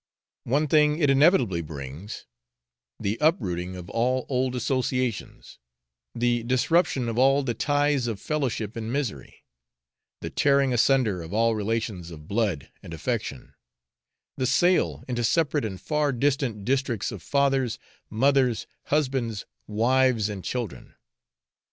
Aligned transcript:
One 0.45 0.65
thing 0.67 0.97
it 0.97 1.11
inevitably 1.11 1.61
brings, 1.61 2.25
the 2.99 3.19
uprooting 3.21 3.75
of 3.75 3.87
all 3.91 4.25
old 4.29 4.55
associations; 4.55 5.59
the 6.15 6.41
disruption 6.41 7.07
of 7.07 7.19
all 7.19 7.43
the 7.43 7.53
ties 7.53 8.07
of 8.07 8.19
fellowship 8.19 8.75
in 8.75 8.91
misery; 8.91 9.45
the 10.19 10.31
tearing 10.31 10.73
asunder 10.73 11.21
of 11.21 11.35
all 11.35 11.53
relations 11.53 12.09
of 12.09 12.27
blood 12.27 12.71
and 12.81 12.95
affection; 12.95 13.53
the 14.37 14.47
sale 14.47 15.03
into 15.07 15.23
separate 15.23 15.65
and 15.65 15.79
far 15.79 16.11
distant 16.11 16.65
districts 16.65 17.11
of 17.11 17.21
fathers, 17.21 17.77
mothers, 18.09 18.65
husbands, 18.85 19.45
wives, 19.67 20.29
and 20.29 20.43
children. 20.43 20.95